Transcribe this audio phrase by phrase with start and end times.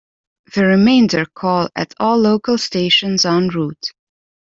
[0.55, 3.91] The remainder call at all local stations en-route.